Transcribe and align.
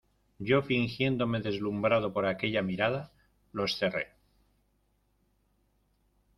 yo 0.39 0.57
fingiéndome 0.63 1.39
deslumbrado 1.41 2.11
por 2.11 2.25
aquella 2.25 2.63
mirada, 2.63 3.11
los 3.53 3.77
cerré. 3.77 4.15